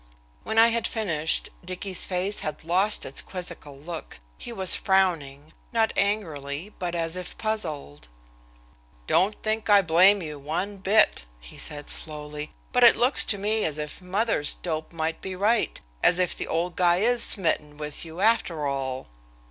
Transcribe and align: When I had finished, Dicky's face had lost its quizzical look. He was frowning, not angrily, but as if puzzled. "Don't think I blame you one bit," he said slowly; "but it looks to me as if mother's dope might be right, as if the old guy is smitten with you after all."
When 0.43 0.57
I 0.57 0.69
had 0.69 0.87
finished, 0.87 1.49
Dicky's 1.63 2.05
face 2.05 2.39
had 2.39 2.63
lost 2.63 3.05
its 3.05 3.21
quizzical 3.21 3.77
look. 3.77 4.19
He 4.39 4.51
was 4.51 4.73
frowning, 4.73 5.53
not 5.71 5.93
angrily, 5.95 6.73
but 6.79 6.95
as 6.95 7.15
if 7.15 7.37
puzzled. 7.37 8.07
"Don't 9.05 9.35
think 9.43 9.69
I 9.69 9.83
blame 9.83 10.23
you 10.23 10.39
one 10.39 10.77
bit," 10.77 11.25
he 11.39 11.55
said 11.59 11.87
slowly; 11.87 12.51
"but 12.71 12.83
it 12.83 12.95
looks 12.97 13.23
to 13.25 13.37
me 13.37 13.63
as 13.63 13.77
if 13.77 14.01
mother's 14.01 14.55
dope 14.55 14.91
might 14.91 15.21
be 15.21 15.35
right, 15.35 15.79
as 16.01 16.17
if 16.17 16.35
the 16.35 16.47
old 16.47 16.75
guy 16.75 16.95
is 16.97 17.21
smitten 17.21 17.77
with 17.77 18.03
you 18.03 18.21
after 18.21 18.65
all." 18.65 19.05